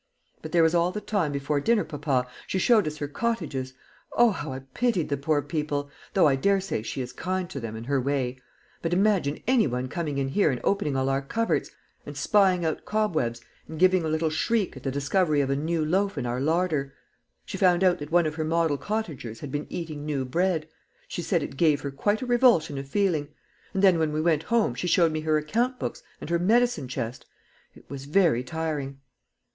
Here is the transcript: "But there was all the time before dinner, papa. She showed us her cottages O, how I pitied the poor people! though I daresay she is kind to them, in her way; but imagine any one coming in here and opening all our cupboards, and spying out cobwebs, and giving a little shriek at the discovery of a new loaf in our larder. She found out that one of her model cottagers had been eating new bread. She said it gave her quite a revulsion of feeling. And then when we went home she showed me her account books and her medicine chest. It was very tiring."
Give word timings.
"But 0.41 0.51
there 0.51 0.63
was 0.63 0.73
all 0.73 0.89
the 0.91 0.99
time 0.99 1.31
before 1.31 1.59
dinner, 1.59 1.83
papa. 1.83 2.25
She 2.47 2.57
showed 2.57 2.87
us 2.87 2.97
her 2.97 3.07
cottages 3.07 3.75
O, 4.13 4.31
how 4.31 4.51
I 4.51 4.57
pitied 4.73 5.09
the 5.09 5.15
poor 5.15 5.43
people! 5.43 5.91
though 6.15 6.27
I 6.27 6.35
daresay 6.35 6.81
she 6.81 7.01
is 7.01 7.13
kind 7.13 7.47
to 7.51 7.59
them, 7.59 7.75
in 7.75 7.83
her 7.83 8.01
way; 8.01 8.39
but 8.81 8.93
imagine 8.93 9.43
any 9.45 9.67
one 9.67 9.87
coming 9.89 10.17
in 10.17 10.29
here 10.29 10.49
and 10.49 10.59
opening 10.63 10.95
all 10.95 11.07
our 11.07 11.21
cupboards, 11.21 11.69
and 12.03 12.17
spying 12.17 12.65
out 12.65 12.83
cobwebs, 12.83 13.41
and 13.67 13.77
giving 13.77 14.03
a 14.03 14.07
little 14.07 14.31
shriek 14.31 14.75
at 14.75 14.81
the 14.81 14.89
discovery 14.89 15.39
of 15.39 15.51
a 15.51 15.55
new 15.55 15.85
loaf 15.85 16.17
in 16.17 16.25
our 16.25 16.41
larder. 16.41 16.95
She 17.45 17.59
found 17.59 17.83
out 17.83 17.99
that 17.99 18.11
one 18.11 18.25
of 18.25 18.33
her 18.33 18.43
model 18.43 18.79
cottagers 18.79 19.41
had 19.41 19.51
been 19.51 19.67
eating 19.69 20.03
new 20.03 20.25
bread. 20.25 20.67
She 21.07 21.21
said 21.21 21.43
it 21.43 21.57
gave 21.57 21.81
her 21.81 21.91
quite 21.91 22.23
a 22.23 22.25
revulsion 22.25 22.79
of 22.79 22.87
feeling. 22.87 23.27
And 23.71 23.83
then 23.83 23.99
when 23.99 24.11
we 24.11 24.19
went 24.19 24.41
home 24.49 24.73
she 24.73 24.87
showed 24.87 25.11
me 25.11 25.19
her 25.19 25.37
account 25.37 25.77
books 25.77 26.01
and 26.19 26.27
her 26.31 26.39
medicine 26.39 26.87
chest. 26.87 27.27
It 27.75 27.87
was 27.87 28.05
very 28.05 28.43
tiring." 28.43 28.99